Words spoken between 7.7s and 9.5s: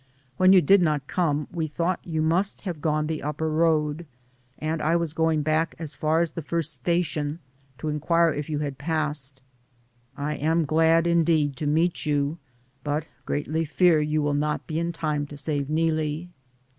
to in quire if you had passed.